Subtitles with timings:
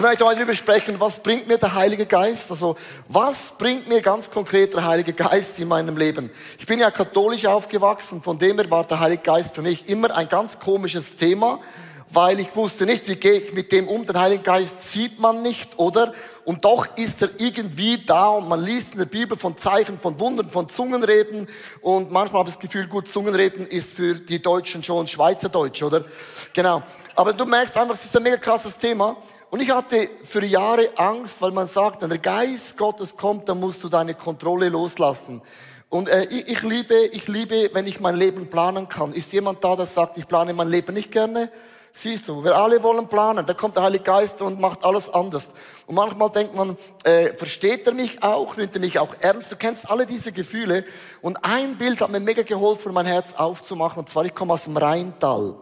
[0.00, 2.50] Ich möchte heute darüber sprechen, was bringt mir der Heilige Geist?
[2.50, 2.74] Also,
[3.08, 6.30] was bringt mir ganz konkret der Heilige Geist in meinem Leben?
[6.58, 10.16] Ich bin ja katholisch aufgewachsen, von dem her war der Heilige Geist für mich immer
[10.16, 11.60] ein ganz komisches Thema,
[12.08, 14.06] weil ich wusste nicht, wie gehe ich mit dem um.
[14.06, 16.14] Den Heiligen Geist sieht man nicht, oder?
[16.46, 20.18] Und doch ist er irgendwie da und man liest in der Bibel von Zeichen, von
[20.18, 21.46] Wundern, von Zungenreden
[21.82, 26.06] und manchmal habe ich das Gefühl, gut, Zungenreden ist für die Deutschen schon Schweizerdeutsch, oder?
[26.54, 26.82] Genau.
[27.14, 29.18] Aber du merkst einfach, es ist ein mega krasses Thema.
[29.50, 33.58] Und ich hatte für Jahre Angst, weil man sagt, wenn der Geist Gottes kommt, dann
[33.58, 35.42] musst du deine Kontrolle loslassen.
[35.88, 39.12] Und äh, ich, ich liebe, ich liebe, wenn ich mein Leben planen kann.
[39.12, 41.50] Ist jemand da, der sagt, ich plane mein Leben nicht gerne?
[41.92, 45.48] Siehst du, wir alle wollen planen, da kommt der Heilige Geist und macht alles anders.
[45.88, 49.50] Und manchmal denkt man, äh, versteht er mich auch, nimmt er mich auch ernst?
[49.50, 50.84] Du kennst alle diese Gefühle.
[51.20, 53.98] Und ein Bild hat mir mega geholfen, mein Herz aufzumachen.
[53.98, 55.56] Und zwar, ich komme aus dem Rheintal.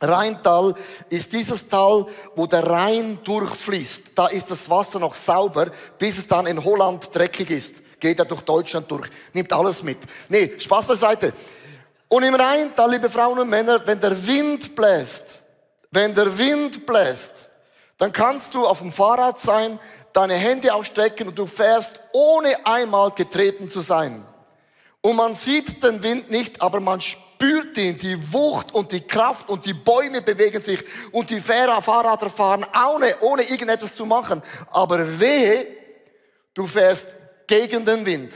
[0.00, 0.74] Rheintal
[1.10, 4.12] ist dieses Tal, wo der Rhein durchfließt.
[4.14, 8.00] Da ist das Wasser noch sauber, bis es dann in Holland dreckig ist.
[8.00, 9.98] Geht er durch Deutschland durch, nimmt alles mit.
[10.28, 11.34] Nee, Spaß beiseite.
[12.08, 15.34] Und im Rheintal, liebe Frauen und Männer, wenn der Wind bläst,
[15.90, 17.32] wenn der Wind bläst,
[17.98, 19.78] dann kannst du auf dem Fahrrad sein,
[20.14, 24.24] deine Hände ausstrecken und du fährst, ohne einmal getreten zu sein.
[25.02, 29.00] Und man sieht den Wind nicht, aber man spürt spürt ihn, die Wucht und die
[29.00, 34.42] Kraft und die Bäume bewegen sich und die Fahrräder fahren ohne, ohne irgendetwas zu machen.
[34.70, 35.66] Aber wehe,
[36.52, 37.08] du fährst
[37.46, 38.34] gegen den Wind.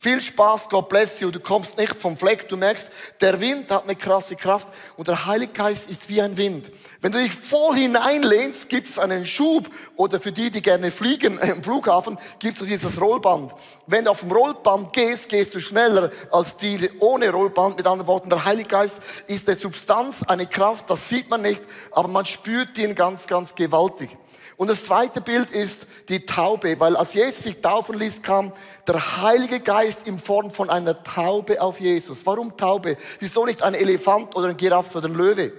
[0.00, 1.32] Viel Spaß, God bless you.
[1.32, 2.48] Du kommst nicht vom Fleck.
[2.48, 2.88] Du merkst,
[3.20, 6.70] der Wind hat eine krasse Kraft und der Heilige Geist ist wie ein Wind.
[7.00, 11.36] Wenn du dich voll hineinlehnst, gibt es einen Schub oder für die, die gerne fliegen
[11.40, 13.52] im Flughafen, gibt es dieses Rollband.
[13.88, 17.78] Wenn du auf dem Rollband gehst, gehst du schneller als die ohne Rollband.
[17.78, 21.62] Mit anderen Worten, der Heilige Geist ist eine Substanz, eine Kraft, das sieht man nicht,
[21.90, 24.16] aber man spürt ihn ganz, ganz gewaltig.
[24.58, 28.52] Und das zweite Bild ist die Taube, weil als Jesus sich taufen ließ, kam
[28.88, 32.26] der Heilige Geist in Form von einer Taube auf Jesus.
[32.26, 32.96] Warum Taube?
[33.20, 35.52] Wieso nicht ein Elefant oder ein Giraffe oder ein Löwe?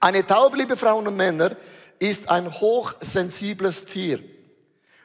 [0.00, 1.56] Eine Taube, liebe Frauen und Männer,
[1.98, 4.20] ist ein hochsensibles Tier.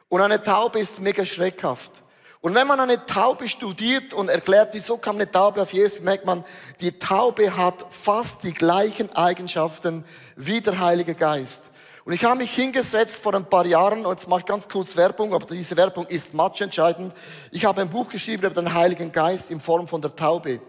[0.08, 1.92] Und eine Taube ist mega schreckhaft.
[2.40, 6.24] Und wenn man eine Taube studiert und erklärt, wieso kam eine Taube auf Jesus, merkt
[6.24, 6.44] man,
[6.80, 11.62] die Taube hat fast die gleichen Eigenschaften wie der Heilige Geist.
[12.04, 14.94] Und ich habe mich hingesetzt vor ein paar Jahren, und jetzt mache ich ganz kurz
[14.94, 17.14] Werbung, aber diese Werbung ist matchentscheidend.
[17.50, 20.60] Ich habe ein Buch geschrieben über den Heiligen Geist in Form von der Taube.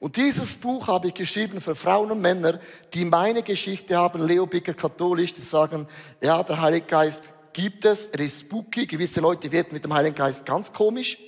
[0.00, 2.58] Und dieses Buch habe ich geschrieben für Frauen und Männer,
[2.94, 5.86] die meine Geschichte haben, Leo Bicker katholisch, die sagen,
[6.22, 10.14] ja, der Heilige Geist gibt es, er ist spooky, gewisse Leute werden mit dem Heiligen
[10.14, 11.18] Geist ganz komisch,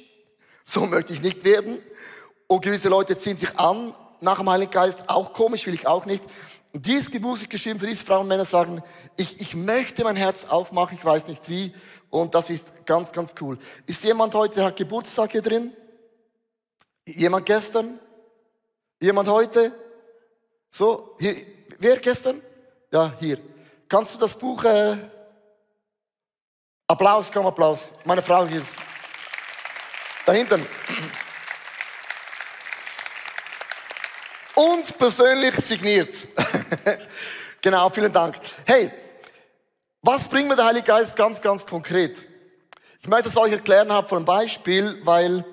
[0.64, 1.80] so möchte ich nicht werden.
[2.46, 6.06] Und gewisse Leute ziehen sich an nach dem Heiligen Geist, auch komisch, will ich auch
[6.06, 6.22] nicht.
[6.72, 8.82] Dieses Buch ist geschrieben für diese Frauen und Männer, sagen,
[9.16, 11.74] ich, ich möchte mein Herz aufmachen, ich weiß nicht wie.
[12.10, 13.58] Und das ist ganz, ganz cool.
[13.86, 15.72] Ist jemand heute, der hat Geburtstag hier drin?
[17.06, 17.98] Jemand gestern?
[19.00, 19.72] Jemand heute?
[20.70, 21.34] So, hier,
[21.78, 22.40] wer gestern?
[22.92, 23.38] Ja, hier.
[23.88, 24.96] Kannst du das Buch, äh,
[26.86, 27.92] Applaus, komm, Applaus.
[28.04, 28.74] Meine Frau hier ist.
[30.26, 30.66] Da hinten.
[34.54, 36.14] Und persönlich signiert.
[37.62, 38.36] genau, vielen Dank.
[38.64, 38.90] Hey,
[40.02, 42.16] was bringt mir der Heilige Geist ganz, ganz konkret?
[43.02, 45.44] Ich möchte es euch erklären habe von einem Beispiel, weil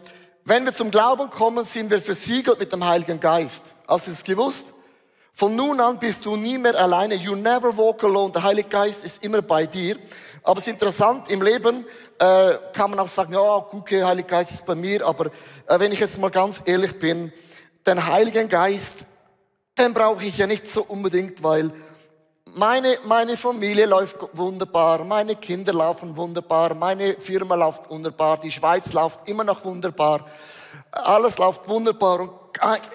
[0.45, 3.63] wenn wir zum Glauben kommen, sind wir versiegelt mit dem Heiligen Geist.
[3.87, 4.73] Hast du es gewusst?
[5.33, 7.15] Von nun an bist du nie mehr alleine.
[7.15, 8.31] You never walk alone.
[8.31, 9.97] Der Heilige Geist ist immer bei dir.
[10.41, 11.85] Aber es ist interessant, im Leben
[12.17, 15.05] äh, kann man auch sagen, ja, okay, Heilige Geist ist bei mir.
[15.05, 17.31] Aber äh, wenn ich jetzt mal ganz ehrlich bin,
[17.87, 19.05] den Heiligen Geist,
[19.77, 21.71] den brauche ich ja nicht so unbedingt, weil
[22.55, 28.91] meine, meine Familie läuft wunderbar, meine Kinder laufen wunderbar, meine Firma läuft wunderbar, die Schweiz
[28.93, 30.25] läuft immer noch wunderbar,
[30.91, 32.31] alles läuft wunderbar und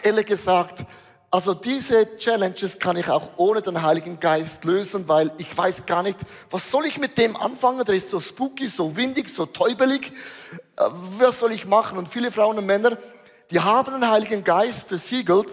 [0.02, 0.84] ehrlich gesagt,
[1.30, 6.02] also diese Challenges kann ich auch ohne den Heiligen Geist lösen, weil ich weiß gar
[6.02, 6.18] nicht,
[6.50, 7.82] was soll ich mit dem anfangen?
[7.86, 10.12] Der ist so spooky, so windig, so täubelig.
[10.76, 10.84] Äh,
[11.18, 11.96] was soll ich machen?
[11.96, 12.98] Und viele Frauen und Männer
[13.52, 15.46] die haben den Heiligen Geist versiegelt,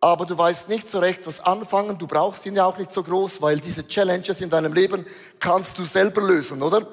[0.00, 1.98] aber du weißt nicht so recht, was anfangen.
[1.98, 5.04] Du brauchst ihn ja auch nicht so groß, weil diese Challenges in deinem Leben
[5.40, 6.86] kannst du selber lösen, oder?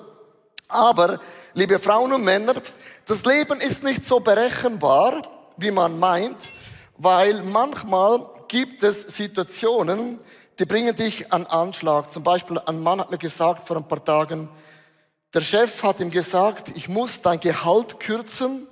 [0.67, 1.19] Aber,
[1.53, 2.55] liebe Frauen und Männer,
[3.05, 5.21] das Leben ist nicht so berechenbar,
[5.57, 6.37] wie man meint,
[6.97, 10.19] weil manchmal gibt es Situationen,
[10.57, 12.09] die bringen dich an Anschlag.
[12.09, 14.49] Zum Beispiel, ein Mann hat mir gesagt vor ein paar Tagen,
[15.33, 18.67] der Chef hat ihm gesagt, ich muss dein Gehalt kürzen,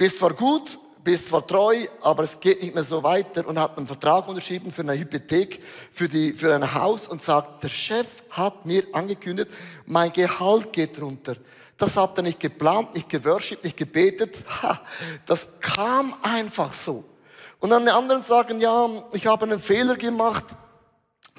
[0.00, 3.76] bist zwar gut, bist zwar treu, aber es geht nicht mehr so weiter und hat
[3.76, 5.62] einen Vertrag unterschrieben für eine Hypothek,
[5.92, 9.50] für, die, für ein Haus und sagt, der Chef hat mir angekündigt,
[9.84, 11.36] mein Gehalt geht runter.
[11.76, 14.42] Das hat er nicht geplant, nicht geworshipped, nicht gebetet.
[14.62, 14.80] Ha,
[15.26, 17.04] das kam einfach so.
[17.58, 20.46] Und dann die anderen sagen, ja, ich habe einen Fehler gemacht,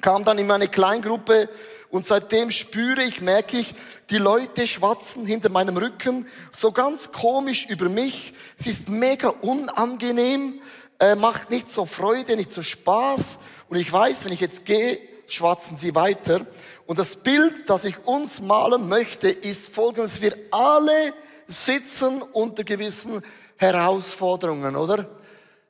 [0.02, 1.50] kam dann in meine Kleingruppe
[1.92, 3.76] und seitdem spüre ich, merke ich,
[4.10, 8.34] die Leute schwatzen hinter meinem Rücken so ganz komisch über mich.
[8.58, 10.62] Es ist mega unangenehm,
[11.00, 13.38] äh, macht nicht so Freude, nicht so Spaß.
[13.68, 16.46] Und ich weiß, wenn ich jetzt gehe, schwatzen sie weiter.
[16.86, 20.22] Und das Bild, das ich uns malen möchte, ist folgendes.
[20.22, 21.14] Wir alle
[21.48, 23.22] sitzen unter gewissen
[23.58, 25.10] Herausforderungen, oder?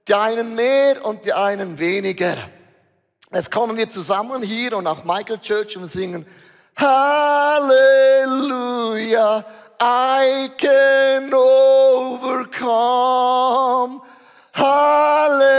[0.08, 2.38] Die einen mehr und die einen weniger.
[3.34, 6.26] Jetzt kommen wir zusammen hier und auch Michael Church und singen
[6.76, 7.86] Halleluja,
[9.82, 12.72] I can overcome.
[14.54, 15.56] Halleluja,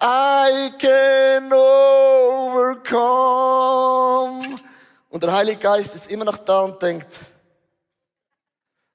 [0.00, 2.94] I can overcome.
[5.10, 7.12] Und der Heilige Geist ist immer noch da und denkt,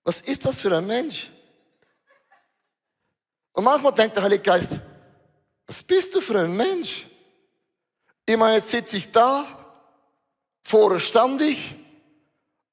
[0.05, 1.29] was ist das für ein Mensch?
[3.51, 4.79] Und manchmal denkt der Heilige Geist,
[5.69, 7.05] was bist du für ein Mensch?
[8.25, 9.45] Ich meine, jetzt sitze ich da,
[10.63, 11.75] vorher stand ich,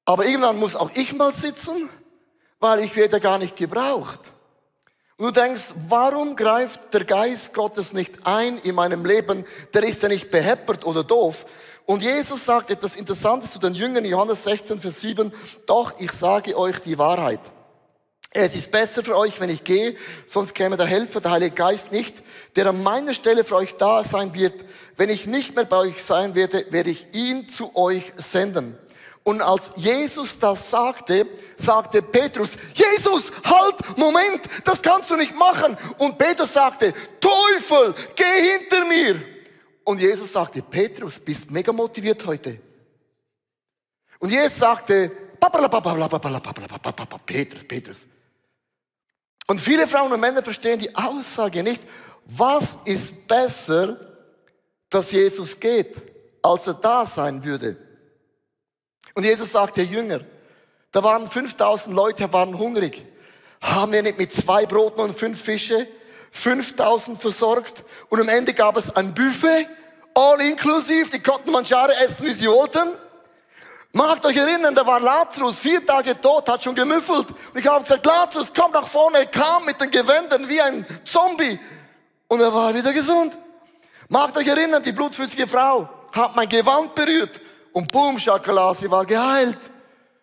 [0.03, 1.89] aber irgendwann muss auch ich mal sitzen,
[2.59, 4.19] weil ich werde gar nicht gebraucht.
[5.15, 9.45] Und du denkst, warum greift der Geist Gottes nicht ein in meinem Leben?
[9.75, 11.45] Der ist ja nicht beheppert oder doof.
[11.85, 15.31] Und Jesus sagt etwas Interessantes zu den Jüngern, Johannes 16, Vers 7,
[15.67, 17.41] doch ich sage euch die Wahrheit.
[18.31, 19.95] Es ist besser für euch, wenn ich gehe,
[20.27, 22.21] sonst käme der Helfer, der Heilige Geist nicht,
[22.55, 24.65] der an meiner Stelle für euch da sein wird.
[24.97, 28.77] Wenn ich nicht mehr bei euch sein werde, werde ich ihn zu euch senden.
[29.23, 31.27] Und als Jesus das sagte,
[31.57, 35.77] sagte Petrus, Jesus, halt, Moment, das kannst du nicht machen.
[35.97, 39.21] Und Petrus sagte, Teufel, geh hinter mir.
[39.83, 42.59] Und Jesus sagte, Petrus, bist mega motiviert heute.
[44.19, 45.11] Und Jesus sagte,
[47.25, 48.07] Petrus, Petrus.
[49.47, 51.81] Und viele Frauen und Männer verstehen die Aussage nicht,
[52.25, 53.97] was ist besser,
[54.89, 55.95] dass Jesus geht,
[56.41, 57.77] als er da sein würde.
[59.13, 60.21] Und Jesus sagte, Jünger,
[60.91, 63.05] da waren 5000 Leute, waren hungrig.
[63.61, 65.87] Haben wir nicht mit zwei Broten und fünf Fische
[66.31, 67.83] 5000 versorgt?
[68.09, 69.67] Und am Ende gab es ein Buffet,
[70.13, 72.89] all inklusiv, die konnten Mangiare essen, wie sie wollten.
[73.97, 77.29] Macht euch erinnern, da war Lazarus, vier Tage tot, hat schon gemüffelt.
[77.31, 79.17] Und ich habe gesagt, Lazarus, komm nach vorne.
[79.17, 81.59] Er kam mit den Gewändern wie ein Zombie.
[82.27, 83.35] Und er war wieder gesund.
[84.07, 87.41] Macht euch erinnern, die blutflüssige Frau hat mein Gewand berührt.
[87.73, 89.57] Und boom, Schakala, sie war geheilt.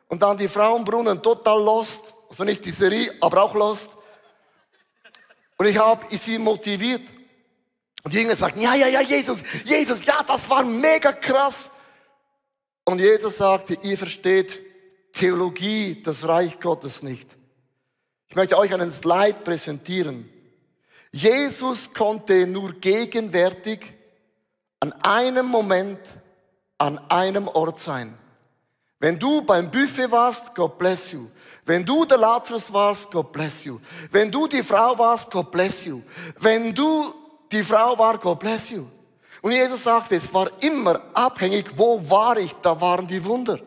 [0.07, 2.15] Und dann die Frauenbrunnen, total lost.
[2.31, 3.91] Also nicht die Serie, aber auch lost.
[5.57, 7.03] Und ich habe sie motiviert.
[8.05, 11.71] Und die Jünger sagten, ja, ja, ja, Jesus, Jesus, ja, das war mega krass.
[12.85, 14.61] Und Jesus sagte, ihr versteht
[15.13, 17.37] Theologie, das Reich Gottes nicht.
[18.29, 20.29] Ich möchte euch einen Slide präsentieren.
[21.13, 23.93] Jesus konnte nur gegenwärtig
[24.81, 26.01] an einem Moment
[26.79, 28.19] an einem Ort sein.
[28.99, 31.29] Wenn du beim Buffet warst, God bless you.
[31.65, 33.79] Wenn du der Lazarus warst, God bless you.
[34.11, 36.03] Wenn du die Frau warst, God bless you.
[36.41, 37.15] Wenn du
[37.53, 38.87] die Frau war, God bless you.
[39.45, 43.59] Und Jesus sagte, es war immer abhängig, wo war ich, da waren die Wunder.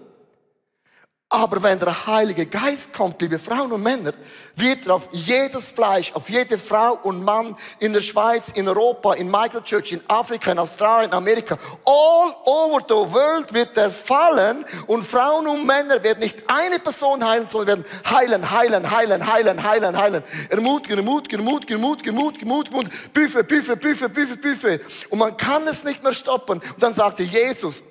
[1.29, 4.13] Aber wenn der Heilige Geist kommt, liebe Frauen und Männer,
[4.55, 9.13] wird er auf jedes Fleisch, auf jede Frau und Mann in der Schweiz, in Europa,
[9.13, 14.63] in Microchurch, in Afrika, in Australien, in Amerika, all over the world wird er fallen
[14.87, 19.63] und Frauen und Männer werden nicht eine Person heilen, sondern werden heilen, heilen, heilen, heilen,
[19.63, 20.23] heilen, heilen.
[20.49, 24.79] Ermutigen, ermutigen, ermutigen, ermutigen, ermutigen, ermutigen, Büffe, Büffe, Büffe, Büffe, Büffe.
[25.09, 26.59] Und man kann es nicht mehr stoppen.
[26.59, 27.83] Und dann sagte Jesus,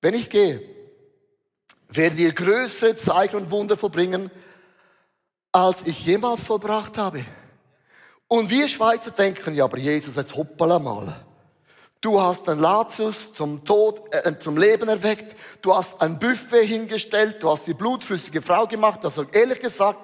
[0.00, 0.77] wenn ich gehe,
[1.88, 4.30] werdet ihr größere Zeichen und Wunder vollbringen,
[5.52, 7.24] als ich jemals vollbracht habe.
[8.28, 11.24] Und wir Schweizer denken, ja, aber Jesus, jetzt hoppala mal.
[12.00, 15.34] Du hast den Lazarus zum Tod, äh, zum Leben erweckt.
[15.62, 17.38] Du hast ein Buffet hingestellt.
[17.40, 19.04] Du hast die blutflüssige Frau gemacht.
[19.04, 19.98] Also ehrlich gesagt,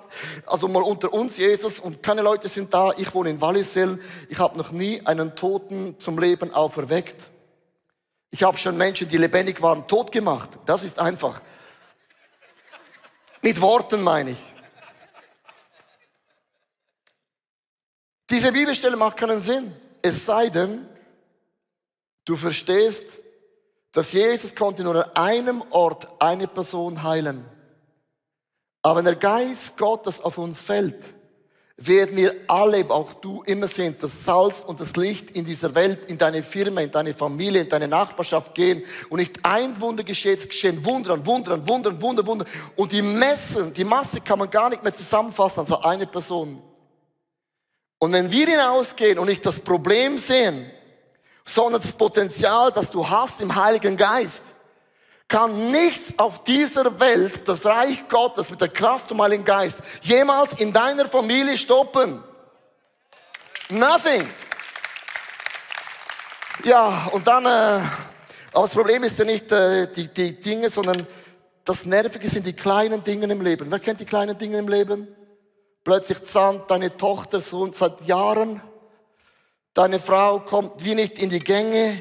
[0.44, 2.90] also mal unter uns Jesus und keine Leute sind da.
[2.96, 4.00] Ich wohne in Wallisellen.
[4.28, 7.30] Ich habe noch nie einen Toten zum Leben auferweckt.
[8.32, 10.50] Ich habe schon Menschen, die lebendig waren, tot gemacht.
[10.66, 11.40] Das ist einfach.
[13.44, 14.38] Mit Worten meine ich.
[18.30, 19.70] Diese Bibelstelle macht keinen Sinn.
[20.00, 20.88] Es sei denn,
[22.24, 23.20] du verstehst,
[23.92, 27.44] dass Jesus konnte nur an einem Ort eine Person heilen.
[28.80, 31.13] Aber wenn der Geist Gottes auf uns fällt,
[31.76, 36.08] werden wir alle, auch du, immer sehen, das Salz und das Licht in dieser Welt,
[36.08, 40.38] in deine Firma, in deine Familie, in deine Nachbarschaft gehen und nicht ein Wunder geschieht,
[40.38, 42.46] es geschehen Wunder und Wunder und Wunder und Wunder, Wunder.
[42.76, 46.62] Und die Messen, die Masse kann man gar nicht mehr zusammenfassen, also eine Person.
[47.98, 50.70] Und wenn wir hinausgehen und nicht das Problem sehen,
[51.44, 54.53] sondern das Potenzial, das du hast im Heiligen Geist,
[55.28, 60.52] kann nichts auf dieser Welt das Reich Gottes mit der Kraft vom Heiligen Geist jemals
[60.54, 62.22] in deiner Familie stoppen.
[63.70, 64.28] Nothing.
[66.64, 67.48] Ja, und dann, äh,
[68.52, 71.06] aber das Problem ist ja nicht äh, die, die Dinge, sondern
[71.64, 73.70] das Nervige sind die kleinen Dinge im Leben.
[73.70, 75.08] Wer kennt die kleinen Dinge im Leben?
[75.82, 78.62] Plötzlich zandt deine Tochter so seit Jahren,
[79.72, 82.00] deine Frau kommt wie nicht in die Gänge,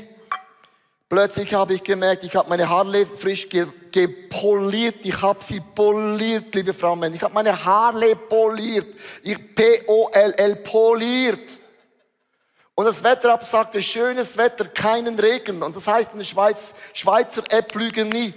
[1.10, 4.96] Plötzlich habe ich gemerkt, ich habe meine Haare frisch gepoliert.
[5.04, 7.16] Ich habe sie poliert, liebe Frau Männer.
[7.16, 8.88] Ich habe meine Haare poliert.
[9.22, 11.52] Ich P-O-L-L poliert.
[12.76, 15.62] Und das Wetter sagte, schönes Wetter, keinen Regen.
[15.62, 18.34] Und das heißt in der Schweiz, Schweizer App lügen nie.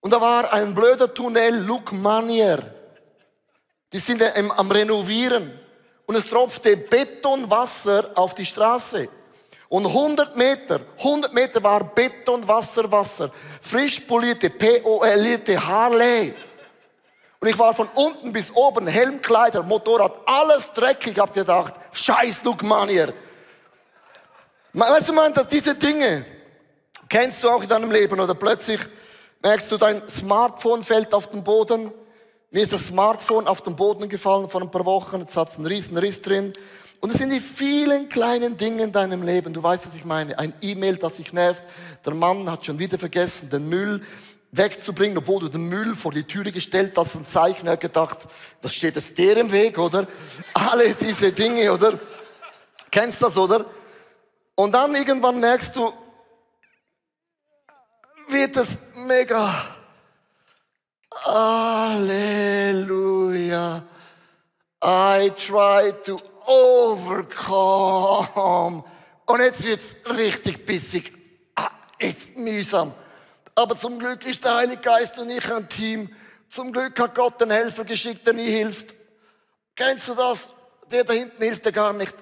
[0.00, 2.72] Und da war ein blöder Tunnel, Luc Manier.
[3.92, 5.58] Die sind am Renovieren.
[6.06, 9.08] Und es tropfte Betonwasser auf die Straße.
[9.74, 13.32] Und 100 Meter, 100 Meter war Beton, Wasser, Wasser.
[13.60, 16.32] Frisch polierte, P-O-L-ierte Harley.
[17.40, 21.18] Und ich war von unten bis oben, Helmkleider, Motorrad, alles dreckig.
[21.18, 23.12] Hab gedacht, scheiß Luke Manier.
[24.74, 26.24] Weißt du, man, dass diese Dinge
[27.08, 28.80] kennst du auch in deinem Leben oder plötzlich
[29.42, 31.90] merkst du, dein Smartphone fällt auf den Boden.
[32.52, 35.22] Mir ist das Smartphone auf den Boden gefallen vor ein paar Wochen.
[35.22, 36.52] Jetzt hat es einen riesen Riss drin.
[37.04, 39.52] Und es sind die vielen kleinen Dinge in deinem Leben.
[39.52, 40.38] Du weißt, was ich meine.
[40.38, 41.62] Ein E-Mail, das sich nervt.
[42.02, 44.02] Der Mann hat schon wieder vergessen, den Müll
[44.52, 47.14] wegzubringen, obwohl du den Müll vor die Türe gestellt hast.
[47.14, 48.20] Ein Zeichen hat gedacht,
[48.62, 50.06] das steht es der im Weg, oder?
[50.54, 52.00] Alle diese Dinge, oder?
[52.90, 53.66] Kennst das, oder?
[54.54, 55.92] Und dann irgendwann merkst du,
[58.28, 59.76] wird es mega.
[61.26, 62.72] Halleluja.
[64.82, 68.04] I try to overcome.
[69.26, 71.12] Und jetzt wird's richtig bissig.
[71.54, 71.70] Ah,
[72.00, 72.92] jetzt mühsam.
[73.54, 76.14] Aber zum Glück ist der Heilige Geist und ich ein Team.
[76.48, 78.94] Zum Glück hat Gott einen Helfer geschickt, der nie hilft.
[79.76, 80.50] Kennst du das?
[80.90, 82.14] Der da hinten hilft dir gar nicht.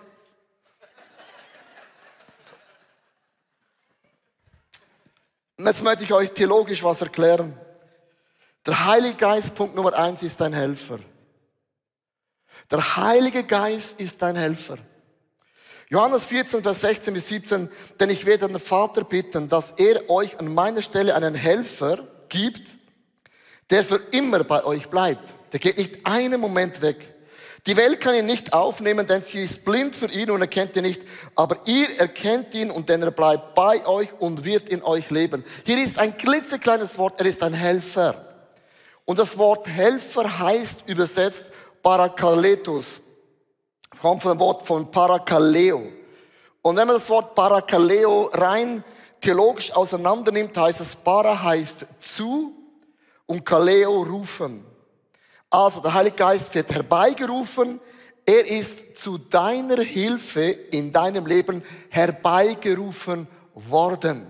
[5.59, 7.57] Jetzt möchte ich euch theologisch was erklären.
[8.67, 10.99] Der Heilige Geist, Punkt Nummer eins, ist ein Helfer.
[12.71, 14.79] Der Heilige Geist ist dein Helfer.
[15.89, 17.69] Johannes 14, Vers 16 bis 17,
[18.01, 22.67] denn ich werde den Vater bitten, dass er euch an meiner Stelle einen Helfer gibt,
[23.69, 25.35] der für immer bei euch bleibt.
[25.53, 27.13] Der geht nicht einen Moment weg.
[27.67, 30.83] Die Welt kann ihn nicht aufnehmen, denn sie ist blind für ihn und erkennt ihn
[30.83, 31.03] nicht.
[31.37, 35.45] Aber ihr erkennt ihn und denn er bleibt bei euch und wird in euch leben.
[35.65, 38.33] Hier ist ein klitzekleines Wort, er ist ein Helfer.
[39.05, 41.45] Und das Wort Helfer heißt übersetzt
[41.83, 43.01] Parakaletos.
[44.01, 45.83] Kommt von dem Wort von Parakaleo.
[46.63, 48.85] Und wenn man das Wort Parakaleo rein
[49.21, 52.55] theologisch auseinander nimmt, heißt es, Para heißt zu
[53.27, 54.65] und Kaleo rufen.
[55.51, 57.81] Also der Heilige Geist wird herbeigerufen,
[58.25, 64.27] er ist zu deiner Hilfe in deinem Leben herbeigerufen worden.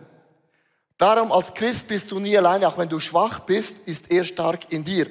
[0.97, 4.73] Darum als Christ bist du nie alleine, auch wenn du schwach bist, ist er stark
[4.73, 5.09] in dir.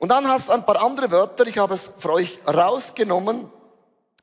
[0.00, 3.50] Und dann hast du ein paar andere Wörter, ich habe es für euch rausgenommen.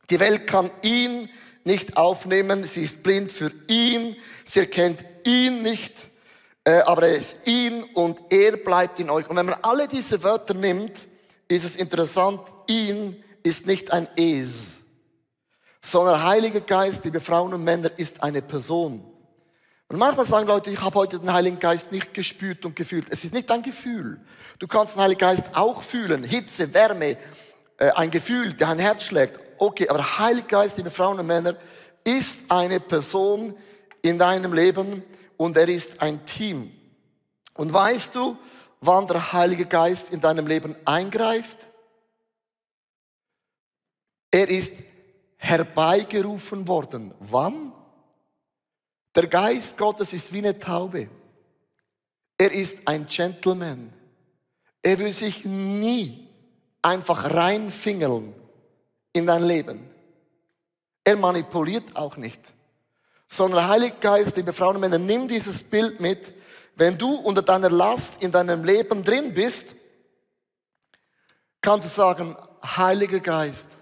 [0.09, 1.29] Die Welt kann ihn
[1.65, 6.07] nicht aufnehmen, sie ist blind für ihn, sie erkennt ihn nicht,
[6.63, 9.29] äh, aber er ist ihn und er bleibt in euch.
[9.29, 11.05] Und wenn man alle diese Wörter nimmt,
[11.47, 14.71] ist es interessant, ihn ist nicht ein Es,
[15.83, 19.05] sondern Heiliger Geist, liebe Frauen und Männer, ist eine Person.
[19.89, 23.07] Und manchmal sagen Leute, ich habe heute den Heiligen Geist nicht gespürt und gefühlt.
[23.09, 24.19] Es ist nicht ein Gefühl.
[24.59, 26.23] Du kannst den Heiligen Geist auch fühlen.
[26.23, 27.17] Hitze, Wärme,
[27.77, 29.39] äh, ein Gefühl, der ein Herz schlägt.
[29.57, 31.55] Okay, aber Heiliger Geist, liebe Frauen und Männer,
[32.03, 33.55] ist eine Person
[34.01, 35.03] in deinem Leben
[35.37, 36.71] und er ist ein Team.
[37.53, 38.37] Und weißt du,
[38.81, 41.57] wann der Heilige Geist in deinem Leben eingreift?
[44.31, 44.73] Er ist
[45.37, 47.13] herbeigerufen worden.
[47.19, 47.71] Wann?
[49.17, 51.09] Der Geist Gottes ist wie eine Taube.
[52.37, 53.91] Er ist ein Gentleman.
[54.83, 56.29] Er will sich nie
[56.83, 58.35] einfach reinfingeln
[59.13, 59.89] in dein Leben.
[61.03, 62.39] Er manipuliert auch nicht.
[63.27, 66.31] Sondern der Heilige Geist, liebe Frauen und Männer, nimm dieses Bild mit.
[66.75, 69.73] Wenn du unter deiner Last in deinem Leben drin bist,
[71.59, 73.79] kannst du sagen, Heiliger Geist,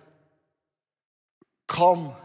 [1.67, 2.15] komm,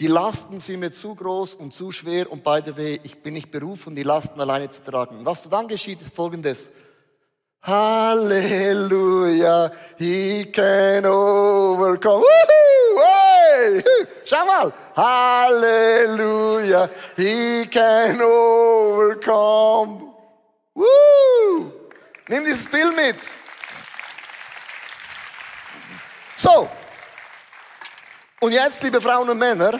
[0.00, 3.34] die Lasten sind mir zu groß und zu schwer und by the way, ich bin
[3.34, 5.26] nicht berufen, die Lasten alleine zu tragen.
[5.26, 6.72] Was dann geschieht, ist folgendes.
[7.62, 8.90] Halleluja,
[9.98, 12.22] he can overcome.
[12.22, 13.84] Woohoo, hey,
[14.24, 14.72] schau mal.
[14.96, 20.14] Halleluja, he can overcome.
[20.74, 21.70] Woo.
[22.26, 23.16] Nimm dieses Bild mit.
[26.36, 26.70] So.
[28.42, 29.78] Und jetzt, liebe Frauen und Männer,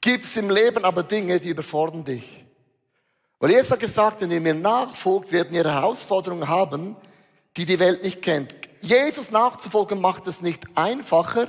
[0.00, 2.44] gibt es im Leben aber Dinge, die überfordern dich.
[3.40, 6.96] Weil Jesus hat gesagt, wenn ihr mir nachfolgt, werden ihr Herausforderungen haben,
[7.56, 8.54] die die Welt nicht kennt.
[8.82, 11.48] Jesus nachzufolgen macht es nicht einfacher,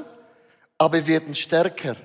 [0.80, 1.98] aber wir werden stärker.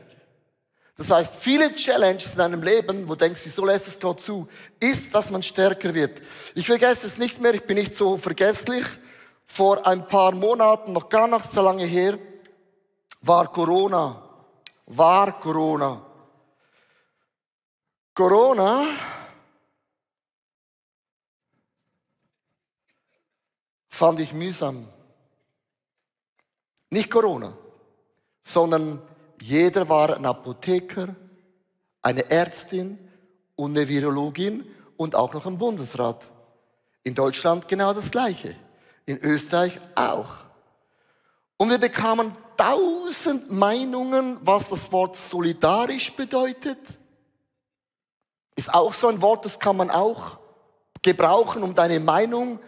[0.98, 4.46] Das heißt, viele Challenges in einem Leben, wo du denkst, wieso lässt es Gott zu,
[4.78, 6.20] ist, dass man stärker wird.
[6.54, 8.84] Ich vergesse es nicht mehr, ich bin nicht so vergesslich.
[9.46, 12.18] Vor ein paar Monaten, noch gar nicht so lange her,
[13.20, 14.22] war Corona.
[14.86, 16.04] War Corona.
[18.14, 18.86] Corona
[23.88, 24.88] fand ich mühsam.
[26.90, 27.52] Nicht Corona,
[28.42, 29.02] sondern
[29.42, 31.14] jeder war ein Apotheker,
[32.02, 32.98] eine Ärztin
[33.56, 34.64] und eine Virologin
[34.96, 36.28] und auch noch ein Bundesrat.
[37.04, 38.56] In Deutschland genau das Gleiche.
[39.04, 40.44] In Österreich auch.
[41.56, 46.78] Und wir bekamen tausend Meinungen, was das Wort solidarisch bedeutet.
[48.56, 50.38] Ist auch so ein Wort, das kann man auch
[51.00, 52.58] gebrauchen, um deine Meinung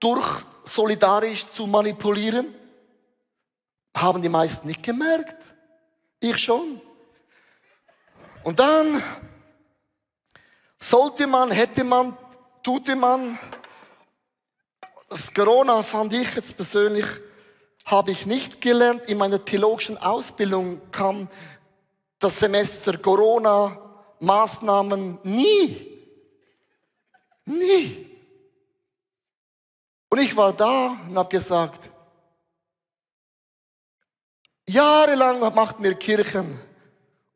[0.00, 0.26] durch
[0.64, 2.54] solidarisch zu manipulieren?
[3.94, 5.54] Haben die meisten nicht gemerkt.
[6.18, 6.80] Ich schon.
[8.42, 9.02] Und dann
[10.78, 12.16] sollte man, hätte man,
[12.62, 13.38] tute man.
[15.08, 17.06] Das Corona fand ich jetzt persönlich,
[17.86, 19.08] habe ich nicht gelernt.
[19.08, 21.28] In meiner theologischen Ausbildung kam
[22.18, 23.78] das Semester Corona
[24.18, 25.86] Maßnahmen nie.
[27.44, 28.06] Nie.
[30.08, 31.90] Und ich war da und habe gesagt,
[34.68, 36.60] jahrelang macht mir Kirchen.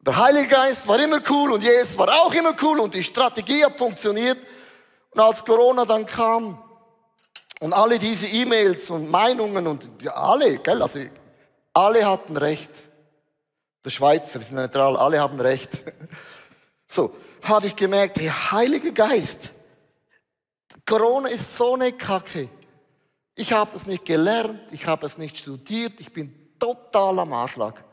[0.00, 3.64] Der Heilige Geist war immer cool und Jesus war auch immer cool und die Strategie
[3.64, 4.38] hat funktioniert.
[5.10, 6.60] Und als Corona dann kam
[7.60, 10.98] und alle diese E-Mails und Meinungen und alle, gell, also
[11.72, 12.72] alle hatten Recht.
[13.84, 15.80] Der Schweizer ist neutral, alle haben Recht.
[16.92, 19.52] So, habe ich gemerkt, der Heilige Geist,
[20.84, 22.48] Corona ist so eine Kacke.
[23.36, 27.84] Ich habe das nicht gelernt, ich habe es nicht studiert, ich bin total am Arschlag.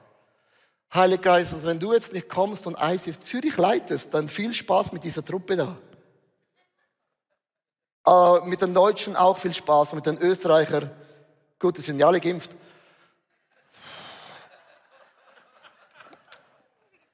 [0.92, 4.92] Heiliger Geist, also wenn du jetzt nicht kommst und ICF Zürich leitest, dann viel Spaß
[4.94, 5.78] mit dieser Truppe da.
[8.08, 10.90] Äh, mit den Deutschen auch viel Spaß, mit den Österreichern.
[11.60, 12.52] Gut, die sind ja alle geimpft.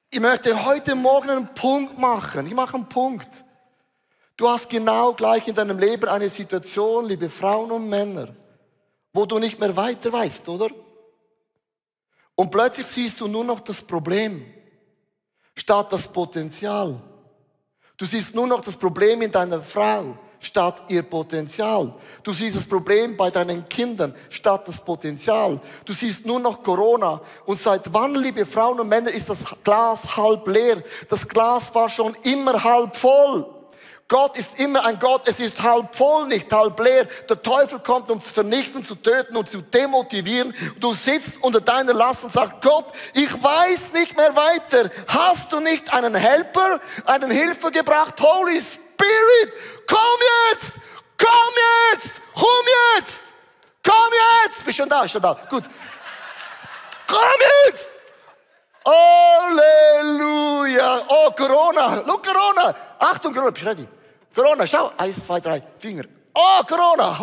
[0.08, 2.46] Ich möchte heute Morgen einen Punkt machen.
[2.46, 3.44] Ich mache einen Punkt.
[4.36, 8.28] Du hast genau gleich in deinem Leben eine Situation, liebe Frauen und Männer,
[9.12, 10.68] wo du nicht mehr weiter weißt, oder?
[12.36, 14.44] Und plötzlich siehst du nur noch das Problem
[15.56, 17.00] statt das Potenzial.
[17.96, 21.92] Du siehst nur noch das Problem in deiner Frau statt ihr Potenzial.
[22.22, 25.60] Du siehst das Problem bei deinen Kindern statt das Potenzial.
[25.84, 27.20] Du siehst nur noch Corona.
[27.46, 30.82] Und seit wann, liebe Frauen und Männer, ist das Glas halb leer?
[31.08, 33.46] Das Glas war schon immer halb voll.
[34.06, 37.06] Gott ist immer ein Gott, es ist halb voll, nicht halb leer.
[37.26, 40.54] Der Teufel kommt, um zu vernichten, zu töten und zu demotivieren.
[40.78, 44.90] Du sitzt unter deiner Last und sagst, Gott, ich weiß nicht mehr weiter.
[45.08, 48.20] Hast du nicht einen Helper, einen Hilfe gebracht?
[48.20, 48.83] Holy Spirit,
[49.86, 50.20] komm
[50.52, 50.72] jetzt!
[51.18, 51.54] Komm
[51.92, 52.20] jetzt!
[52.34, 53.22] Komm jetzt!
[53.84, 54.64] Komm jetzt!
[54.64, 55.06] Bist schon da?
[55.08, 55.34] Schon da?
[55.48, 55.64] Gut.
[57.06, 57.88] Komm jetzt!
[58.86, 60.26] Halleluja!
[61.08, 62.02] Oh, Corona!
[62.06, 62.74] Look, Corona!
[62.98, 63.88] Achtung, Corona, bist du ready?
[64.34, 64.92] Corona, schau.
[64.96, 66.04] Eins, zwei, drei, Finger.
[66.34, 67.18] Oh, Corona.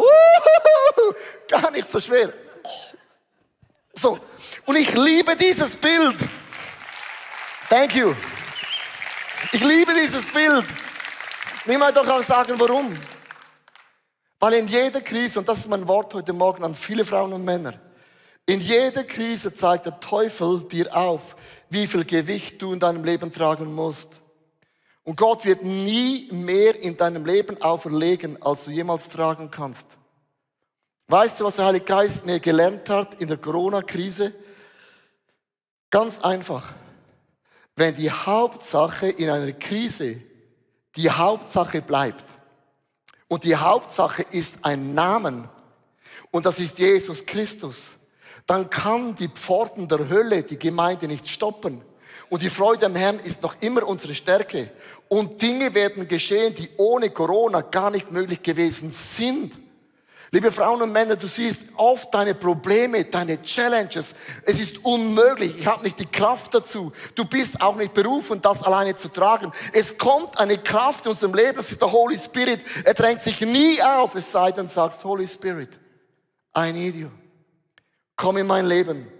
[1.49, 2.33] Gar nicht so schwer.
[3.93, 4.19] So.
[4.65, 6.15] Und ich liebe dieses Bild.
[7.69, 8.15] Thank you.
[9.51, 10.65] Ich liebe dieses Bild.
[11.63, 12.97] Ich möchte doch auch sagen, warum.
[14.39, 17.45] Weil in jeder Krise, und das ist mein Wort heute Morgen an viele Frauen und
[17.45, 17.79] Männer,
[18.47, 21.35] in jeder Krise zeigt der Teufel dir auf,
[21.69, 24.09] wie viel Gewicht du in deinem Leben tragen musst.
[25.03, 29.85] Und Gott wird nie mehr in deinem Leben auferlegen, als du jemals tragen kannst.
[31.07, 34.33] Weißt du, was der Heilige Geist mir gelernt hat in der Corona-Krise?
[35.91, 36.73] Ganz einfach.
[37.75, 40.23] Wenn die Hauptsache in einer Krise
[40.95, 42.25] die Hauptsache bleibt
[43.27, 45.47] und die Hauptsache ist ein Namen
[46.31, 47.91] und das ist Jesus Christus,
[48.45, 51.81] dann kann die Pforten der Hölle die Gemeinde nicht stoppen.
[52.29, 54.71] Und die Freude am Herrn ist noch immer unsere Stärke.
[55.09, 59.53] Und Dinge werden geschehen, die ohne Corona gar nicht möglich gewesen sind.
[60.33, 64.13] Liebe Frauen und Männer, du siehst oft deine Probleme, deine Challenges.
[64.45, 65.57] Es ist unmöglich.
[65.57, 66.93] Ich habe nicht die Kraft dazu.
[67.15, 69.51] Du bist auch nicht berufen, das alleine zu tragen.
[69.73, 72.61] Es kommt eine Kraft in unserem Leben, das ist der Holy Spirit.
[72.85, 75.77] Er drängt sich nie auf, es sei denn, sagst, Holy Spirit,
[76.57, 77.09] I need you.
[78.15, 79.11] Komm in mein Leben.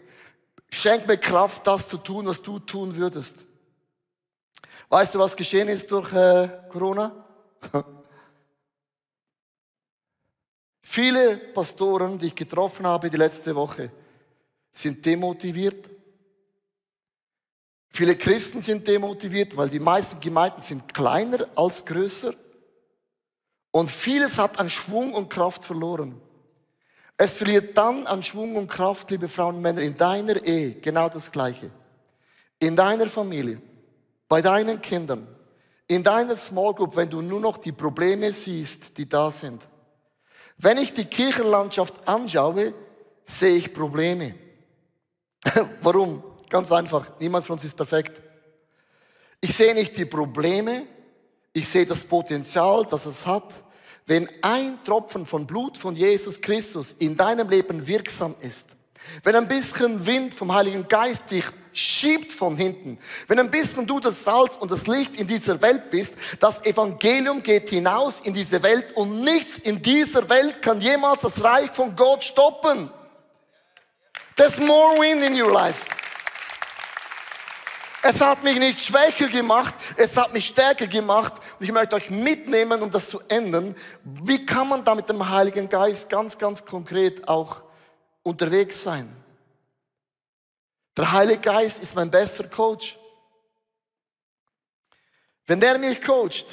[0.69, 3.35] Schenk mir Kraft, das zu tun, was du tun würdest.
[4.87, 7.25] Weißt du, was geschehen ist durch äh, Corona?
[10.93, 13.93] Viele Pastoren, die ich getroffen habe die letzte Woche,
[14.73, 15.89] sind demotiviert.
[17.87, 22.33] Viele Christen sind demotiviert, weil die meisten Gemeinden sind kleiner als größer.
[23.71, 26.19] Und vieles hat an Schwung und Kraft verloren.
[27.15, 31.07] Es verliert dann an Schwung und Kraft, liebe Frauen und Männer, in deiner Ehe genau
[31.07, 31.71] das Gleiche.
[32.59, 33.61] In deiner Familie,
[34.27, 35.25] bei deinen Kindern,
[35.87, 39.70] in deiner Small Group, wenn du nur noch die Probleme siehst, die da sind.
[40.61, 42.75] Wenn ich die Kirchenlandschaft anschaue,
[43.25, 44.35] sehe ich Probleme.
[45.81, 46.23] Warum?
[46.49, 47.19] Ganz einfach.
[47.19, 48.21] Niemand von uns ist perfekt.
[49.39, 50.85] Ich sehe nicht die Probleme,
[51.51, 53.51] ich sehe das Potenzial, das es hat.
[54.05, 58.75] Wenn ein Tropfen von Blut von Jesus Christus in deinem Leben wirksam ist,
[59.23, 63.99] wenn ein bisschen Wind vom Heiligen Geist dich schiebt von hinten, wenn ein bisschen du
[63.99, 68.61] das Salz und das Licht in dieser Welt bist, das Evangelium geht hinaus in diese
[68.63, 72.89] Welt und nichts in dieser Welt kann jemals das Reich von Gott stoppen.
[74.35, 75.85] There's more wind in your life.
[78.03, 81.33] Es hat mich nicht schwächer gemacht, es hat mich stärker gemacht.
[81.59, 83.75] Und ich möchte euch mitnehmen, um das zu ändern.
[84.03, 87.61] Wie kann man da mit dem Heiligen Geist ganz, ganz konkret auch
[88.23, 89.20] unterwegs sein?
[90.97, 92.97] Der Heilige Geist ist mein bester Coach.
[95.45, 96.45] Wenn der mich coacht,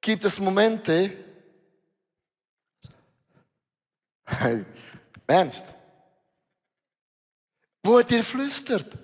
[0.00, 1.12] gibt es Momente,
[5.26, 5.74] ernst,
[7.82, 8.98] wo er dir flüstert.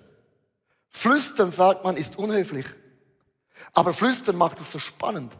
[0.88, 2.66] Flüstern, sagt man, ist unhöflich.
[3.72, 5.36] Aber Flüstern macht es so spannend.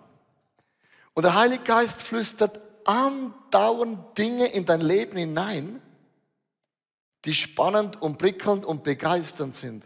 [1.14, 5.83] Und der Heilige Geist flüstert andauernd Dinge in dein Leben hinein,
[7.24, 9.85] die spannend und prickelnd und begeisternd sind.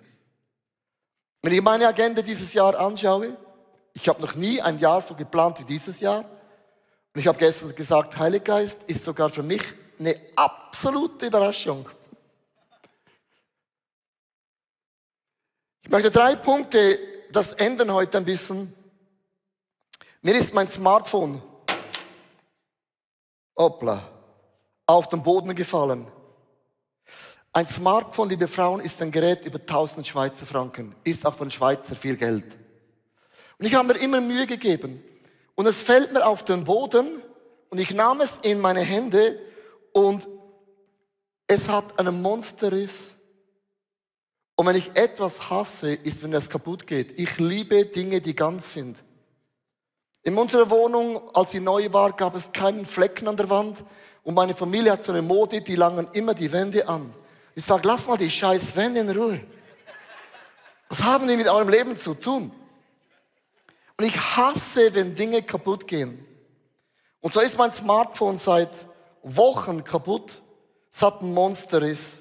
[1.42, 3.36] Wenn ich meine Agenda dieses Jahr anschaue,
[3.92, 6.24] ich habe noch nie ein Jahr so geplant wie dieses Jahr.
[7.14, 9.62] Und ich habe gestern gesagt, Heiliger Geist ist sogar für mich
[9.98, 11.88] eine absolute Überraschung.
[15.82, 16.98] Ich möchte drei Punkte
[17.30, 18.72] das ändern heute ein bisschen.
[20.22, 21.42] Mir ist mein Smartphone,
[23.56, 24.08] hoppla,
[24.86, 26.10] auf den Boden gefallen.
[27.56, 31.94] Ein Smartphone, liebe Frauen, ist ein Gerät über 1000 Schweizer Franken, ist auch von Schweizer
[31.94, 32.44] viel Geld.
[33.60, 35.00] Und ich habe mir immer Mühe gegeben.
[35.54, 37.22] Und es fällt mir auf den Boden
[37.70, 39.38] und ich nahm es in meine Hände
[39.92, 40.26] und
[41.46, 43.14] es hat einen Monsterriss
[44.56, 47.16] und wenn ich etwas hasse, ist, wenn es kaputt geht.
[47.20, 48.96] Ich liebe Dinge, die ganz sind.
[50.24, 53.84] In unserer Wohnung, als sie neu war, gab es keinen Flecken an der Wand.
[54.24, 57.14] Und meine Familie hat so eine Mode, die langen immer die Wände an.
[57.54, 59.40] Ich sage, lass mal die scheiß Wände in Ruhe.
[60.88, 62.52] Was haben die mit eurem Leben zu tun?
[63.96, 66.26] Und ich hasse, wenn Dinge kaputt gehen.
[67.20, 68.70] Und so ist mein Smartphone seit
[69.22, 70.42] Wochen kaputt.
[71.00, 72.20] Hat ein Monsterriss.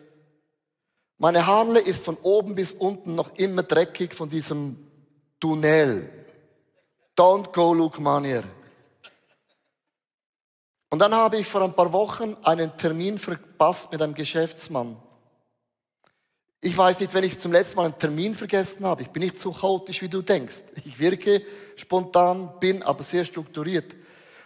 [1.18, 4.88] Meine Harle ist von oben bis unten noch immer dreckig von diesem
[5.40, 6.10] Tunnel.
[7.16, 8.44] Don't go look manier.
[10.90, 14.98] Und dann habe ich vor ein paar Wochen einen Termin verpasst mit einem Geschäftsmann.
[16.66, 19.02] Ich weiß nicht, wenn ich zum letzten Mal einen Termin vergessen habe.
[19.02, 20.64] Ich bin nicht so chaotisch, wie du denkst.
[20.86, 21.42] Ich wirke
[21.76, 23.94] spontan, bin aber sehr strukturiert.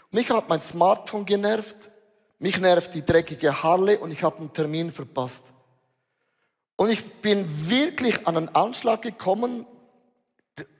[0.09, 1.75] Mich hat mein Smartphone genervt,
[2.39, 5.45] mich nervt die dreckige Harle und ich habe einen Termin verpasst.
[6.75, 9.67] Und ich bin wirklich an einen Anschlag gekommen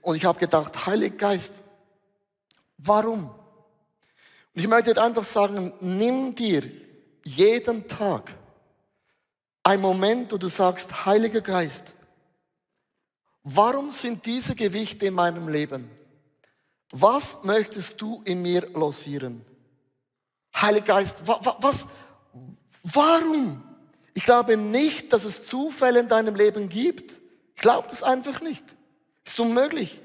[0.02, 1.54] und ich habe gedacht, Heiliger Geist,
[2.80, 3.30] warum?
[4.56, 6.64] Und ich möchte einfach sagen, nimm dir
[7.24, 8.34] jeden Tag
[9.68, 11.94] einen Moment, wo du sagst, Heiliger Geist,
[13.44, 15.90] warum sind diese Gewichte in meinem Leben?
[16.92, 19.46] Was möchtest du in mir losieren?
[20.56, 21.86] Heiliger Geist, wa, wa, was,
[22.82, 23.62] warum?
[24.14, 27.20] Ich glaube nicht, dass es Zufälle in deinem Leben gibt.
[27.56, 28.64] Ich glaube das einfach nicht.
[29.26, 30.02] Ist unmöglich.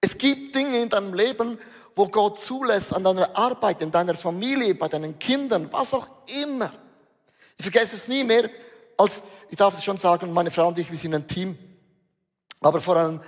[0.00, 1.58] Es gibt Dinge in deinem Leben,
[1.94, 6.08] wo Gott zulässt, an deiner Arbeit, in deiner Familie, bei deinen Kindern, was auch
[6.42, 6.72] immer.
[7.56, 8.50] Ich vergesse es nie mehr,
[8.96, 11.58] als, ich darf es schon sagen, meine Frau und ich, wir sind ein Team.
[12.60, 13.20] Aber vor ein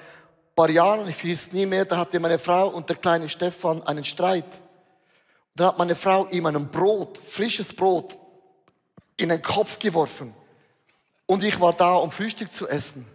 [0.54, 3.82] paar Jahren, ich vergesse es nie mehr, da hatte meine Frau und der kleine Stefan
[3.82, 4.60] einen Streit.
[5.54, 8.18] Da hat meine Frau ihm ein Brot, frisches Brot,
[9.16, 10.34] in den Kopf geworfen.
[11.26, 13.06] Und ich war da, um Frühstück zu essen.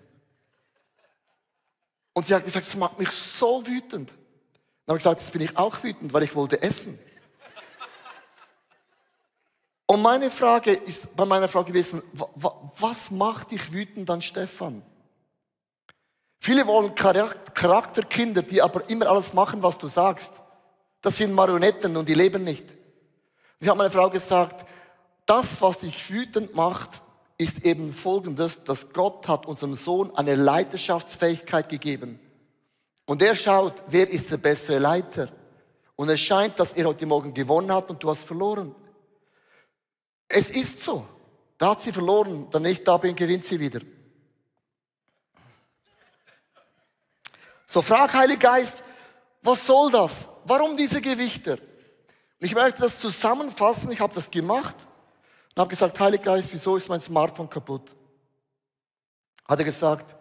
[2.14, 4.10] Und sie hat gesagt, es macht mich so wütend.
[4.10, 6.98] Dann habe ich gesagt, jetzt bin ich auch wütend, weil ich wollte essen.
[9.92, 12.04] Und meine Frage ist bei meiner Frau gewesen,
[12.78, 14.84] was macht dich wütend an Stefan?
[16.38, 20.32] Viele wollen Charakterkinder, die aber immer alles machen, was du sagst.
[21.02, 22.66] Das sind Marionetten und die leben nicht.
[23.60, 24.64] Ich habe meiner Frau gesagt,
[25.26, 27.02] das, was dich wütend macht,
[27.40, 32.20] ist eben folgendes, dass Gott hat unserem Sohn eine Leiterschaftsfähigkeit gegeben.
[33.08, 35.30] Und er schaut, wer ist der bessere Leiter.
[35.96, 38.76] Und es scheint, dass er heute Morgen gewonnen hat und du hast verloren.
[40.30, 41.06] Es ist so.
[41.58, 43.82] Da hat sie verloren, dann ich da bin, gewinnt sie wieder.
[47.68, 48.84] So frag Heilig Geist,
[49.42, 50.30] was soll das?
[50.46, 51.54] Warum diese Gewichter?
[51.54, 54.76] Und ich möchte das zusammenfassen, ich habe das gemacht
[55.56, 57.96] und habe gesagt, Heiliger Geist, wieso ist mein Smartphone kaputt?
[59.46, 60.16] Hat er gesagt,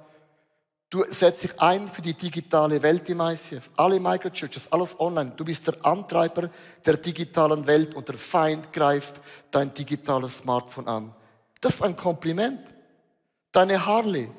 [0.90, 3.70] du setzt dich ein für die digitale Welt im ICF.
[3.76, 5.32] Alle Microchurches, alles online.
[5.36, 6.50] Du bist der Antreiber
[6.84, 9.20] der digitalen Welt und der Feind greift
[9.50, 11.14] dein digitales Smartphone an.
[11.60, 12.60] Das ist ein Kompliment.
[13.52, 14.30] Deine Harley.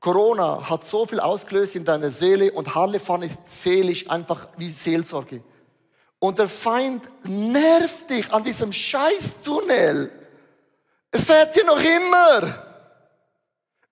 [0.00, 4.70] Corona hat so viel ausgelöst in deiner Seele und Harley fahren ist seelisch einfach wie
[4.70, 5.42] Seelsorge.
[6.18, 10.10] Und der Feind nervt dich an diesem Scheißtunnel.
[11.10, 12.54] Es fährt dir noch immer.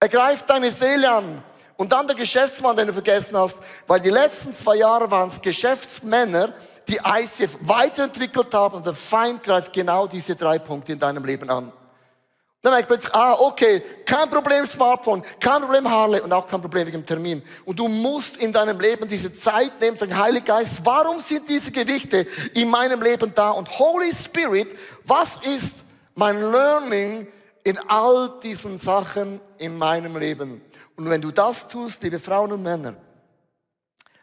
[0.00, 1.44] Er greift deine Seele an.
[1.78, 5.40] Und dann der Geschäftsmann, den du vergessen hast, weil die letzten zwei Jahre waren es
[5.40, 6.52] Geschäftsmänner,
[6.88, 11.48] die ICF weiterentwickelt haben und der Feind greift genau diese drei Punkte in deinem Leben
[11.48, 11.72] an.
[12.62, 16.60] Dann merke ich plötzlich, ah, okay, kein Problem Smartphone, kein Problem Harley und auch kein
[16.60, 17.44] Problem wegen dem Termin.
[17.64, 21.70] Und du musst in deinem Leben diese Zeit nehmen, sagen, Heiliger Geist, warum sind diese
[21.70, 23.50] Gewichte in meinem Leben da?
[23.50, 25.84] Und Holy Spirit, was ist
[26.16, 27.28] mein Learning
[27.62, 30.60] in all diesen Sachen in meinem Leben?
[30.98, 32.96] Und wenn du das tust, liebe Frauen und Männer,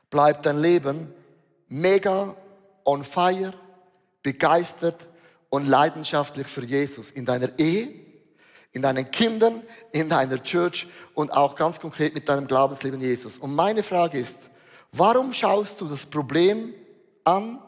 [0.09, 1.13] bleibt dein Leben
[1.69, 2.35] mega
[2.83, 3.53] on fire,
[4.21, 5.07] begeistert
[5.49, 7.93] und leidenschaftlich für Jesus in deiner Ehe,
[8.73, 13.37] in deinen Kindern, in deiner Church und auch ganz konkret mit deinem Glaubensleben Jesus.
[13.37, 14.49] Und meine Frage ist,
[14.91, 16.73] warum schaust du das Problem
[17.23, 17.61] an,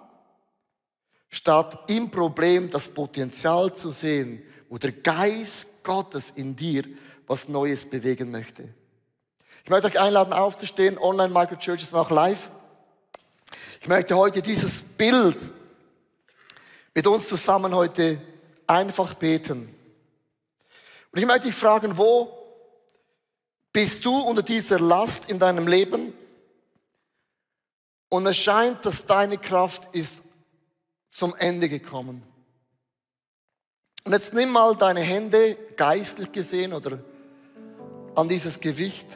[1.30, 6.84] statt im Problem das Potenzial zu sehen, wo der Geist Gottes in dir
[7.26, 8.68] was Neues bewegen möchte?
[9.68, 10.98] Ich möchte euch einladen, aufzustehen.
[10.98, 12.52] Online Micro Church ist noch live.
[13.82, 15.36] Ich möchte heute dieses Bild
[16.94, 18.22] mit uns zusammen heute
[18.66, 19.76] einfach beten.
[21.12, 22.32] Und ich möchte dich fragen, wo
[23.74, 26.14] bist du unter dieser Last in deinem Leben?
[28.08, 30.20] Und es scheint, dass deine Kraft ist
[31.12, 32.24] zum Ende gekommen.
[34.06, 37.00] Und jetzt nimm mal deine Hände geistlich gesehen oder
[38.16, 39.08] an dieses Gewicht.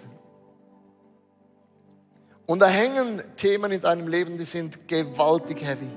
[2.46, 5.90] Und da hängen Themen in deinem Leben, die sind gewaltig heavy.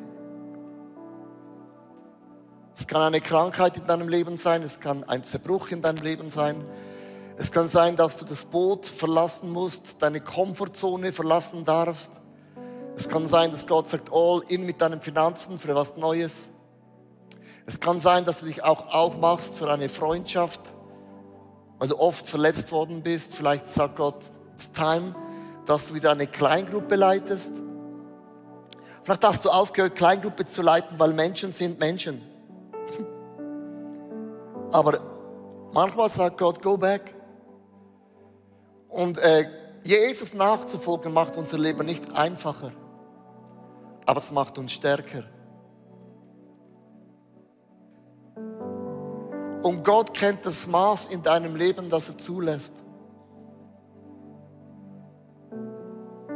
[2.77, 6.31] Es kann eine Krankheit in deinem Leben sein, es kann ein Zerbruch in deinem Leben
[6.31, 6.65] sein.
[7.37, 12.21] Es kann sein, dass du das Boot verlassen musst, deine Komfortzone verlassen darfst.
[12.97, 16.51] Es kann sein, dass Gott sagt, all in mit deinen Finanzen für was Neues.
[17.67, 20.61] Es kann sein, dass du dich auch aufmachst für eine Freundschaft,
[21.79, 23.35] weil du oft verletzt worden bist.
[23.35, 25.15] Vielleicht sagt Gott, it's time,
[25.67, 27.63] dass du wieder eine Kleingruppe leitest.
[29.03, 32.23] Vielleicht hast du aufgehört, Kleingruppe zu leiten, weil Menschen sind Menschen.
[34.73, 34.99] Aber
[35.73, 37.15] manchmal sagt Gott, go back.
[38.89, 39.45] Und äh,
[39.85, 42.73] Jesus nachzufolgen macht unser Leben nicht einfacher,
[44.07, 45.25] aber es macht uns stärker.
[49.63, 52.85] Und Gott kennt das Maß in deinem Leben, das er zulässt.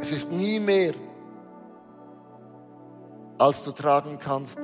[0.09, 0.95] Es ist nie mehr,
[3.37, 4.57] als du tragen kannst.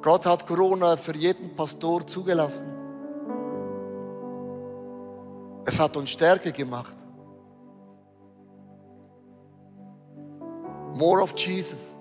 [0.00, 2.72] Gott hat Corona für jeden Pastor zugelassen.
[5.66, 6.96] Es hat uns stärker gemacht.
[10.94, 11.97] More of Jesus.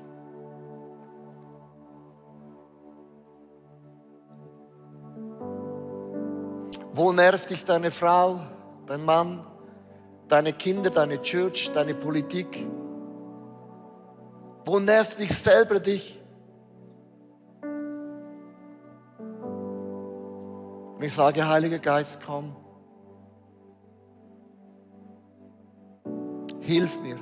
[6.97, 8.39] Wo nervt dich deine Frau,
[8.87, 9.45] dein Mann,
[10.27, 12.65] deine Kinder, deine Church, deine Politik?
[14.65, 16.19] Wo nervst du dich selber dich?
[20.95, 22.55] Und ich sage, Heiliger Geist, komm.
[26.61, 27.19] Hilf mir.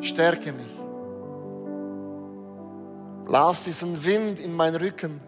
[0.00, 0.87] Stärke mich.
[3.30, 5.20] Lass diesen Wind in meinen Rücken.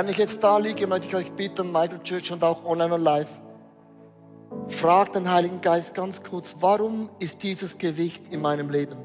[0.00, 3.02] Wenn ich jetzt da liege, möchte ich euch bitten, Michael Church und auch online und
[3.02, 3.28] live,
[4.66, 8.96] fragt den Heiligen Geist ganz kurz, warum ist dieses Gewicht in meinem Leben?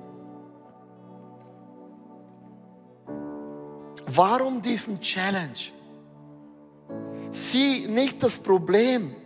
[4.06, 5.74] Warum diesen Challenge?
[7.34, 9.18] Sieh nicht das Problem.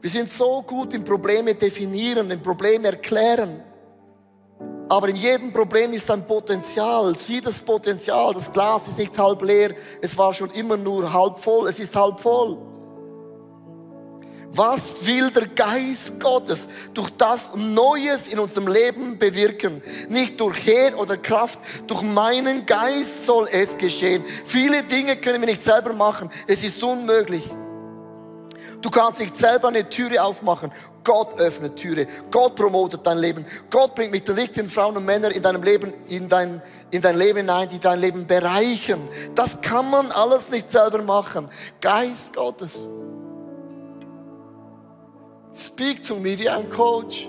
[0.00, 3.62] Wir sind so gut im Probleme definieren, im Problem erklären.
[4.88, 7.16] Aber in jedem Problem ist ein Potenzial.
[7.16, 8.34] Sieh das Potenzial.
[8.34, 9.74] Das Glas ist nicht halb leer.
[10.00, 11.68] Es war schon immer nur halb voll.
[11.68, 12.56] Es ist halb voll.
[14.56, 19.82] Was will der Geist Gottes durch das Neues in unserem Leben bewirken?
[20.08, 24.24] Nicht durch Heer oder Kraft, durch meinen Geist soll es geschehen.
[24.44, 26.30] Viele Dinge können wir nicht selber machen.
[26.46, 27.42] Es ist unmöglich.
[28.80, 30.72] Du kannst nicht selber eine Türe aufmachen.
[31.06, 32.08] Gott öffnet Türe.
[32.32, 33.46] Gott promotet dein Leben.
[33.70, 37.16] Gott bringt mit den richtigen Frauen und Männern in deinem Leben, in dein, in dein
[37.16, 39.08] Leben hinein, die dein Leben bereichern.
[39.36, 41.48] Das kann man alles nicht selber machen.
[41.80, 42.88] Geist Gottes.
[45.54, 47.28] Speak to me wie ein Coach.